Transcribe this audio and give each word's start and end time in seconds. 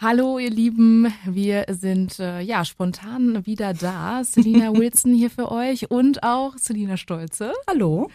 Hallo, 0.00 0.38
ihr 0.38 0.50
Lieben. 0.50 1.12
Wir 1.24 1.66
sind 1.70 2.20
äh, 2.20 2.40
ja 2.40 2.64
spontan 2.64 3.44
wieder 3.46 3.74
da. 3.74 4.22
Selina 4.22 4.72
Wilson 4.78 5.12
hier 5.12 5.28
für 5.28 5.50
euch 5.50 5.90
und 5.90 6.22
auch 6.22 6.56
Selina 6.56 6.96
Stolze. 6.96 7.52
Hallo. 7.66 8.08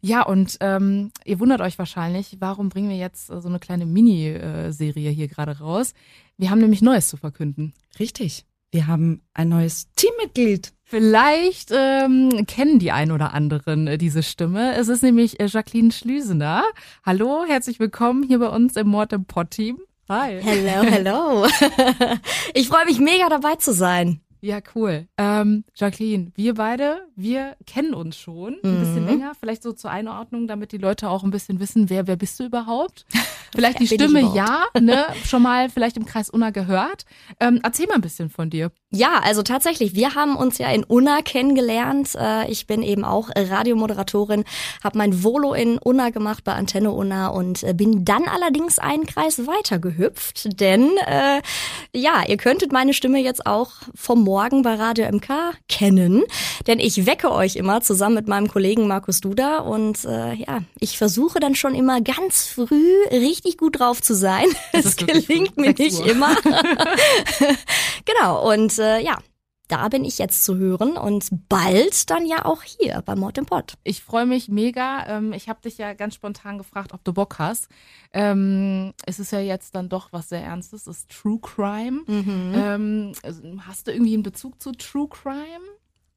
Ja, 0.00 0.22
und 0.22 0.56
ähm, 0.58 1.12
ihr 1.24 1.38
wundert 1.38 1.60
euch 1.60 1.78
wahrscheinlich, 1.78 2.38
warum 2.40 2.70
bringen 2.70 2.88
wir 2.88 2.96
jetzt 2.96 3.30
äh, 3.30 3.40
so 3.40 3.48
eine 3.48 3.60
kleine 3.60 3.86
Mini-Serie 3.86 5.10
hier 5.10 5.28
gerade 5.28 5.60
raus? 5.60 5.94
Wir 6.38 6.50
haben 6.50 6.58
nämlich 6.58 6.82
Neues 6.82 7.06
zu 7.06 7.16
verkünden. 7.16 7.72
Richtig. 8.00 8.44
Wir 8.72 8.88
haben 8.88 9.22
ein 9.32 9.48
neues 9.48 9.92
Teammitglied. 9.94 10.72
Vielleicht 10.82 11.70
ähm, 11.72 12.46
kennen 12.48 12.80
die 12.80 12.90
ein 12.90 13.12
oder 13.12 13.32
anderen 13.32 13.86
äh, 13.86 13.96
diese 13.96 14.24
Stimme. 14.24 14.74
Es 14.74 14.88
ist 14.88 15.04
nämlich 15.04 15.38
äh, 15.38 15.46
Jacqueline 15.46 15.92
Schlüsener. 15.92 16.64
Hallo, 17.06 17.44
herzlich 17.46 17.78
willkommen 17.78 18.24
hier 18.24 18.40
bei 18.40 18.48
uns 18.48 18.74
im 18.74 18.88
Mord 18.88 19.12
im 19.12 19.24
Pod-Team. 19.24 19.78
Hi. 20.10 20.40
Hello, 20.40 20.90
hello. 20.90 21.46
ich 22.54 22.68
freue 22.68 22.86
mich 22.86 22.98
mega 22.98 23.28
dabei 23.28 23.56
zu 23.56 23.74
sein. 23.74 24.22
Ja, 24.40 24.60
cool. 24.74 25.06
Ähm, 25.18 25.64
Jacqueline, 25.74 26.32
wir 26.34 26.54
beide, 26.54 27.06
wir 27.14 27.56
kennen 27.66 27.92
uns 27.92 28.16
schon 28.16 28.56
ein 28.64 28.76
mhm. 28.76 28.78
bisschen 28.80 29.06
länger. 29.06 29.32
Vielleicht 29.38 29.62
so 29.62 29.72
zur 29.72 29.90
Einordnung, 29.90 30.46
damit 30.46 30.72
die 30.72 30.78
Leute 30.78 31.10
auch 31.10 31.24
ein 31.24 31.30
bisschen 31.30 31.60
wissen, 31.60 31.90
wer, 31.90 32.06
wer 32.06 32.16
bist 32.16 32.40
du 32.40 32.44
überhaupt? 32.44 33.04
Vielleicht 33.54 33.80
die 33.80 33.86
Stimme, 33.86 34.32
ja, 34.34 34.64
ne, 34.78 35.06
schon 35.24 35.42
mal 35.42 35.70
vielleicht 35.70 35.96
im 35.96 36.04
Kreis 36.04 36.30
Unna 36.30 36.50
gehört. 36.50 37.04
Ähm, 37.40 37.60
erzähl 37.62 37.86
mal 37.86 37.94
ein 37.94 38.00
bisschen 38.00 38.30
von 38.30 38.50
dir. 38.50 38.70
Ja, 38.90 39.20
also 39.22 39.42
tatsächlich, 39.42 39.94
wir 39.94 40.14
haben 40.14 40.36
uns 40.36 40.58
ja 40.58 40.70
in 40.70 40.84
Unna 40.84 41.20
kennengelernt. 41.22 42.14
Äh, 42.14 42.50
ich 42.50 42.66
bin 42.66 42.82
eben 42.82 43.04
auch 43.04 43.30
Radiomoderatorin, 43.36 44.44
habe 44.82 44.98
mein 44.98 45.22
Volo 45.22 45.52
in 45.54 45.78
Unna 45.78 46.10
gemacht 46.10 46.44
bei 46.44 46.52
Antenne 46.52 46.92
Unna 46.92 47.28
und 47.28 47.62
äh, 47.62 47.74
bin 47.74 48.04
dann 48.04 48.24
allerdings 48.24 48.78
einen 48.78 49.06
Kreis 49.06 49.46
weiter 49.46 49.78
gehüpft, 49.78 50.60
denn 50.60 50.90
äh, 51.06 51.42
ja, 51.94 52.22
ihr 52.26 52.36
könntet 52.38 52.72
meine 52.72 52.94
Stimme 52.94 53.20
jetzt 53.20 53.46
auch 53.46 53.72
vom 53.94 54.24
Morgen 54.24 54.62
bei 54.62 54.74
Radio 54.74 55.10
MK 55.10 55.54
kennen, 55.68 56.24
denn 56.66 56.80
ich 56.80 57.06
wecke 57.06 57.30
euch 57.30 57.56
immer 57.56 57.82
zusammen 57.82 58.14
mit 58.14 58.28
meinem 58.28 58.48
Kollegen 58.48 58.86
Markus 58.88 59.20
Duda 59.20 59.58
und 59.58 60.04
äh, 60.04 60.34
ja, 60.34 60.62
ich 60.80 60.96
versuche 60.96 61.40
dann 61.40 61.54
schon 61.54 61.74
immer 61.74 62.00
ganz 62.00 62.46
früh 62.46 62.94
richtig 63.10 63.37
gut 63.56 63.78
drauf 63.78 64.02
zu 64.02 64.14
sein. 64.14 64.46
Es 64.72 64.96
gelingt 64.96 65.56
mir 65.56 65.74
nicht 65.74 66.00
immer. 66.00 66.36
genau 68.04 68.52
und 68.52 68.78
äh, 68.78 69.00
ja, 69.00 69.18
da 69.68 69.88
bin 69.88 70.04
ich 70.04 70.18
jetzt 70.18 70.44
zu 70.44 70.56
hören 70.56 70.96
und 70.96 71.28
bald 71.48 72.10
dann 72.10 72.26
ja 72.26 72.44
auch 72.46 72.62
hier 72.62 73.02
bei 73.04 73.14
Mord 73.14 73.38
im 73.38 73.46
Pod. 73.46 73.74
Ich 73.84 74.02
freue 74.02 74.24
mich 74.26 74.48
mega. 74.48 75.06
Ähm, 75.06 75.32
ich 75.34 75.48
habe 75.48 75.60
dich 75.60 75.78
ja 75.78 75.92
ganz 75.92 76.14
spontan 76.14 76.58
gefragt, 76.58 76.94
ob 76.94 77.04
du 77.04 77.12
Bock 77.12 77.38
hast. 77.38 77.68
Ähm, 78.12 78.94
es 79.04 79.18
ist 79.18 79.30
ja 79.30 79.40
jetzt 79.40 79.74
dann 79.74 79.88
doch 79.88 80.12
was 80.12 80.30
sehr 80.30 80.42
Ernstes, 80.42 80.86
es 80.86 80.98
ist 80.98 81.10
True 81.10 81.38
Crime. 81.40 82.02
Mhm. 82.06 82.52
Ähm, 82.54 83.12
also, 83.22 83.42
hast 83.60 83.86
du 83.86 83.92
irgendwie 83.92 84.14
einen 84.14 84.22
Bezug 84.22 84.60
zu 84.60 84.72
True 84.72 85.08
Crime? 85.08 85.64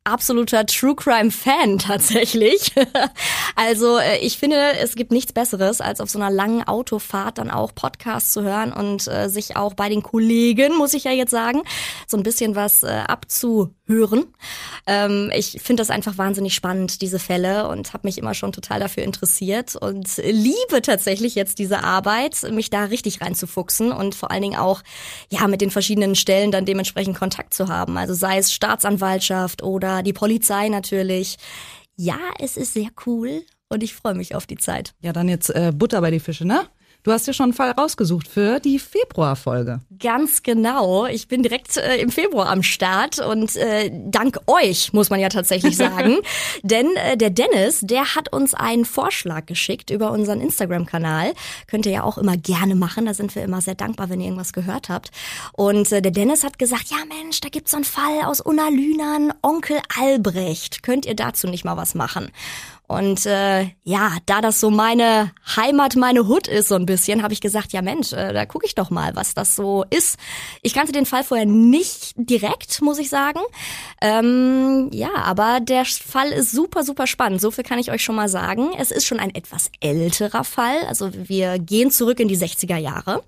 Absoluter 0.03 0.65
True 0.65 0.95
Crime 0.95 1.31
Fan 1.31 1.77
tatsächlich. 1.77 2.73
also 3.55 3.97
äh, 3.97 4.17
ich 4.19 4.37
finde, 4.37 4.57
es 4.79 4.95
gibt 4.95 5.11
nichts 5.11 5.33
Besseres, 5.33 5.81
als 5.81 6.01
auf 6.01 6.09
so 6.09 6.19
einer 6.19 6.31
langen 6.31 6.63
Autofahrt 6.67 7.37
dann 7.37 7.51
auch 7.51 7.75
Podcasts 7.75 8.33
zu 8.33 8.41
hören 8.43 8.73
und 8.73 9.07
äh, 9.07 9.29
sich 9.29 9.55
auch 9.55 9.73
bei 9.73 9.89
den 9.89 10.01
Kollegen, 10.01 10.75
muss 10.75 10.93
ich 10.93 11.03
ja 11.03 11.11
jetzt 11.11 11.31
sagen, 11.31 11.61
so 12.07 12.17
ein 12.17 12.23
bisschen 12.23 12.55
was 12.55 12.83
äh, 12.83 13.03
abzuhören. 13.91 14.25
Ähm, 14.87 15.31
ich 15.35 15.59
finde 15.61 15.81
das 15.81 15.89
einfach 15.89 16.17
wahnsinnig 16.17 16.53
spannend, 16.53 17.01
diese 17.01 17.19
Fälle, 17.19 17.67
und 17.67 17.93
habe 17.93 18.07
mich 18.07 18.17
immer 18.17 18.33
schon 18.33 18.51
total 18.51 18.79
dafür 18.79 19.03
interessiert 19.03 19.75
und 19.75 20.17
liebe 20.17 20.81
tatsächlich 20.81 21.35
jetzt 21.35 21.59
diese 21.59 21.83
Arbeit, 21.83 22.41
mich 22.51 22.69
da 22.69 22.85
richtig 22.85 23.21
reinzufuchsen 23.21 23.91
und 23.91 24.15
vor 24.15 24.31
allen 24.31 24.41
Dingen 24.41 24.57
auch 24.57 24.81
ja 25.29 25.47
mit 25.47 25.61
den 25.61 25.71
verschiedenen 25.71 26.15
Stellen 26.15 26.51
dann 26.51 26.65
dementsprechend 26.65 27.17
Kontakt 27.17 27.53
zu 27.53 27.67
haben. 27.67 27.97
Also 27.97 28.13
sei 28.13 28.37
es 28.37 28.53
Staatsanwaltschaft 28.53 29.63
oder 29.63 30.03
die 30.03 30.13
Polizei 30.13 30.69
natürlich. 30.69 31.37
Ja, 31.95 32.19
es 32.39 32.57
ist 32.57 32.73
sehr 32.73 32.89
cool 33.05 33.43
und 33.69 33.83
ich 33.83 33.93
freue 33.93 34.15
mich 34.15 34.33
auf 34.35 34.47
die 34.47 34.57
Zeit. 34.57 34.93
Ja, 35.01 35.13
dann 35.13 35.29
jetzt 35.29 35.49
äh, 35.49 35.71
Butter 35.73 36.01
bei 36.01 36.11
die 36.11 36.19
Fische, 36.19 36.45
ne? 36.45 36.67
Du 37.03 37.11
hast 37.11 37.25
ja 37.25 37.33
schon 37.33 37.45
einen 37.45 37.53
Fall 37.53 37.71
rausgesucht 37.71 38.27
für 38.27 38.59
die 38.59 38.77
Februarfolge. 38.77 39.81
Ganz 40.01 40.41
genau. 40.41 41.05
Ich 41.05 41.27
bin 41.27 41.43
direkt 41.43 41.77
äh, 41.77 41.97
im 41.97 42.09
Februar 42.09 42.49
am 42.49 42.63
Start 42.63 43.19
und 43.19 43.55
äh, 43.55 43.91
dank 43.93 44.39
euch, 44.47 44.93
muss 44.93 45.11
man 45.11 45.19
ja 45.19 45.29
tatsächlich 45.29 45.77
sagen. 45.77 46.17
Denn 46.63 46.87
äh, 46.95 47.15
der 47.17 47.29
Dennis, 47.29 47.81
der 47.81 48.15
hat 48.15 48.33
uns 48.33 48.55
einen 48.55 48.85
Vorschlag 48.85 49.45
geschickt 49.45 49.91
über 49.91 50.11
unseren 50.11 50.41
Instagram-Kanal. 50.41 51.33
Könnt 51.67 51.85
ihr 51.85 51.91
ja 51.91 52.03
auch 52.03 52.17
immer 52.17 52.35
gerne 52.35 52.73
machen. 52.73 53.05
Da 53.05 53.13
sind 53.13 53.35
wir 53.35 53.43
immer 53.43 53.61
sehr 53.61 53.75
dankbar, 53.75 54.09
wenn 54.09 54.19
ihr 54.19 54.25
irgendwas 54.25 54.53
gehört 54.53 54.89
habt. 54.89 55.11
Und 55.53 55.91
äh, 55.91 56.01
der 56.01 56.11
Dennis 56.11 56.43
hat 56.43 56.57
gesagt, 56.57 56.87
ja 56.89 56.97
Mensch, 57.07 57.39
da 57.39 57.49
gibt's 57.49 57.71
so 57.71 57.77
einen 57.77 57.83
Fall 57.83 58.23
aus 58.25 58.41
Unalünern, 58.41 59.33
Onkel 59.43 59.77
Albrecht. 59.99 60.81
Könnt 60.81 61.05
ihr 61.05 61.15
dazu 61.15 61.47
nicht 61.47 61.63
mal 61.63 61.77
was 61.77 61.93
machen? 61.93 62.31
Und 62.91 63.25
äh, 63.25 63.69
ja, 63.85 64.17
da 64.25 64.41
das 64.41 64.59
so 64.59 64.69
meine 64.69 65.31
Heimat, 65.55 65.95
meine 65.95 66.27
Hut 66.27 66.49
ist 66.49 66.67
so 66.67 66.75
ein 66.75 66.85
bisschen, 66.85 67.23
habe 67.23 67.31
ich 67.31 67.39
gesagt, 67.39 67.71
ja 67.71 67.81
Mensch, 67.81 68.11
äh, 68.11 68.33
da 68.33 68.45
gucke 68.45 68.65
ich 68.65 68.75
doch 68.75 68.89
mal, 68.89 69.15
was 69.15 69.33
das 69.33 69.55
so 69.55 69.85
ist. 69.91 70.17
Ich 70.61 70.73
kannte 70.73 70.91
den 70.91 71.05
Fall 71.05 71.23
vorher 71.23 71.45
nicht 71.45 72.13
direkt, 72.15 72.81
muss 72.81 72.97
ich 72.97 73.09
sagen. 73.09 73.39
Ähm, 74.01 74.89
ja, 74.91 75.13
aber 75.15 75.59
der 75.61 75.85
Fall 75.85 76.29
ist 76.29 76.51
super, 76.51 76.83
super 76.83 77.07
spannend. 77.07 77.41
So 77.41 77.51
viel 77.51 77.63
kann 77.63 77.79
ich 77.79 77.91
euch 77.91 78.03
schon 78.03 78.15
mal 78.15 78.29
sagen. 78.29 78.71
Es 78.77 78.91
ist 78.91 79.05
schon 79.05 79.19
ein 79.19 79.35
etwas 79.35 79.69
älterer 79.79 80.43
Fall. 80.43 80.77
Also 80.87 81.11
wir 81.13 81.59
gehen 81.59 81.91
zurück 81.91 82.19
in 82.19 82.27
die 82.27 82.37
60er 82.37 82.77
Jahre. 82.77 83.21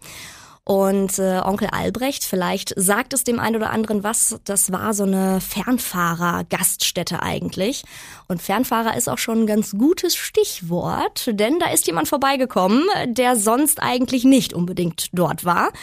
Und 0.66 1.20
äh, 1.20 1.42
Onkel 1.44 1.68
Albrecht, 1.72 2.24
vielleicht 2.24 2.74
sagt 2.78 3.14
es 3.14 3.26
dem 3.26 3.38
einen 3.38 3.58
oder 3.58 3.72
anderen 3.72 4.04
was, 4.04 4.40
das 4.46 4.72
war 4.72 4.94
so 4.94 5.04
eine 5.04 5.42
Fernfahrer-Gaststätte 5.42 7.22
eigentlich. 7.22 7.84
Und 8.30 8.42
Fernfahrer 8.42 8.96
ist 8.96 9.10
auch 9.10 9.18
schon 9.18 9.42
ein 9.42 9.48
ganz 9.48 9.72
gutes 9.72 10.16
Stichwort, 10.16 11.30
denn 11.34 11.60
da 11.60 11.70
ist 11.72 11.86
jemand 11.88 12.08
vorbeigekommen, 12.08 12.86
der 13.08 13.36
sonst 13.36 13.84
eigentlich 13.84 14.24
nicht 14.24 14.54
unbedingt 14.54 15.10
dort 15.12 15.44
war. 15.44 15.74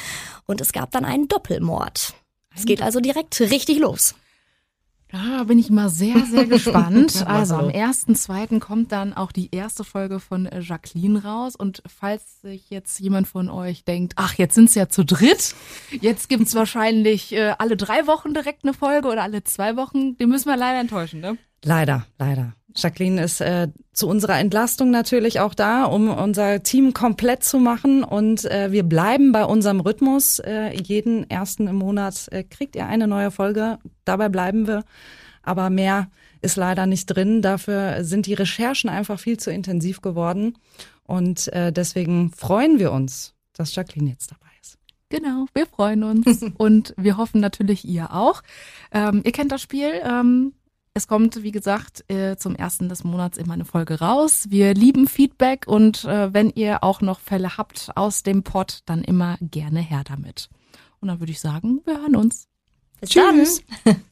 Und 0.50 0.61
es 0.61 0.72
gab 0.72 0.91
dann 0.91 1.05
einen 1.05 1.28
Doppelmord. 1.28 2.12
Es 2.56 2.65
geht 2.65 2.83
also 2.83 2.99
direkt 2.99 3.41
richtig 3.41 3.78
los. 3.78 4.16
Da 5.12 5.44
bin 5.44 5.61
ich 5.61 5.71
mal 5.71 5.88
sehr, 5.88 6.25
sehr 6.27 6.47
gespannt. 6.47 7.25
also 7.25 7.55
am 7.55 7.69
1.2. 7.69 8.59
kommt 8.59 8.91
dann 8.91 9.12
auch 9.12 9.31
die 9.31 9.55
erste 9.55 9.84
Folge 9.84 10.19
von 10.19 10.47
äh, 10.47 10.59
Jacqueline 10.61 11.22
raus. 11.22 11.55
Und 11.55 11.84
falls 11.87 12.41
sich 12.43 12.69
jetzt 12.69 12.99
jemand 12.99 13.28
von 13.28 13.49
euch 13.49 13.84
denkt, 13.84 14.15
ach, 14.16 14.34
jetzt 14.34 14.56
sind's 14.56 14.75
ja 14.75 14.88
zu 14.88 15.05
dritt, 15.05 15.55
jetzt 16.00 16.28
gibt's 16.28 16.56
wahrscheinlich 16.56 17.32
äh, 17.32 17.55
alle 17.59 17.77
drei 17.77 18.09
Wochen 18.09 18.34
direkt 18.34 18.65
eine 18.65 18.75
Folge 18.75 19.06
oder 19.06 19.22
alle 19.22 19.44
zwei 19.44 19.77
Wochen, 19.77 20.17
den 20.17 20.28
müssen 20.28 20.49
wir 20.49 20.56
leider 20.56 20.81
enttäuschen, 20.81 21.21
ne? 21.21 21.38
Leider, 21.65 22.06
leider. 22.19 22.54
Jacqueline 22.75 23.22
ist 23.22 23.41
äh, 23.41 23.69
zu 23.93 24.09
unserer 24.09 24.38
Entlastung 24.38 24.91
natürlich 24.91 25.41
auch 25.41 25.54
da, 25.54 25.84
um 25.84 26.09
unser 26.09 26.62
Team 26.62 26.94
komplett 26.94 27.43
zu 27.44 27.59
machen. 27.59 28.04
Und 28.04 28.44
äh, 28.44 28.71
wir 28.71 28.84
bleiben 28.84 29.32
bei 29.32 29.44
unserem 29.44 29.81
Rhythmus. 29.81 30.38
Äh, 30.38 30.75
jeden 30.81 31.28
ersten 31.28 31.66
im 31.66 31.76
Monat 31.76 32.28
äh, 32.31 32.44
kriegt 32.44 32.76
ihr 32.76 32.87
eine 32.87 33.09
neue 33.09 33.31
Folge. 33.31 33.78
Dabei 34.04 34.28
bleiben 34.28 34.66
wir. 34.66 34.84
Aber 35.43 35.70
mehr 35.70 36.10
ist 36.43 36.56
leider 36.56 36.87
nicht 36.87 37.06
drin. 37.06 37.43
Dafür 37.43 38.04
sind 38.04 38.26
die 38.26 38.34
Recherchen 38.34 38.88
einfach 38.88 39.19
viel 39.19 39.38
zu 39.38 39.50
intensiv 39.50 40.00
geworden. 40.00 40.56
Und 41.04 41.53
äh, 41.53 41.72
deswegen 41.72 42.31
freuen 42.31 42.78
wir 42.78 42.93
uns, 42.93 43.34
dass 43.53 43.75
Jacqueline 43.75 44.10
jetzt 44.10 44.31
dabei 44.31 44.50
ist. 44.62 44.78
Genau, 45.09 45.47
wir 45.54 45.66
freuen 45.66 46.04
uns 46.04 46.44
und 46.56 46.94
wir 46.97 47.16
hoffen 47.16 47.41
natürlich 47.41 47.84
ihr 47.84 48.15
auch. 48.15 48.43
Ähm, 48.93 49.22
ihr 49.25 49.32
kennt 49.32 49.50
das 49.50 49.60
Spiel. 49.60 49.91
Ähm, 50.04 50.53
es 50.95 51.06
kommt, 51.06 51.43
wie 51.43 51.53
gesagt, 51.53 52.05
äh, 52.11 52.37
zum 52.37 52.56
ersten 52.56 52.89
des 52.89 53.05
Monats 53.05 53.39
immer 53.39 53.55
eine 53.55 53.65
Folge 53.65 54.01
raus. 54.01 54.47
Wir 54.51 54.75
lieben 54.75 55.06
Feedback 55.06 55.67
und 55.67 56.05
äh, 56.05 56.33
wenn 56.34 56.51
ihr 56.51 56.83
auch 56.83 57.01
noch 57.01 57.21
Fälle 57.21 57.56
habt 57.56 57.91
aus 57.95 58.23
dem 58.23 58.43
Pod, 58.43 58.81
dann 58.87 59.05
immer 59.05 59.37
gerne 59.41 59.81
her 59.81 60.03
damit. 60.05 60.49
Und 61.00 61.09
dann 61.09 61.21
würde 61.21 61.33
ich 61.33 61.41
sagen, 61.41 61.81
wir 61.84 61.99
hören 61.99 62.17
uns. 62.17 62.49
Bis 63.00 63.11
Tschüss. 63.11 63.62
Dann. 63.85 63.97